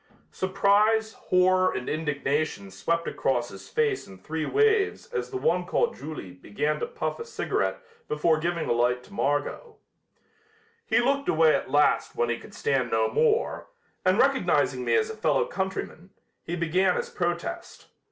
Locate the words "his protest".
16.95-17.85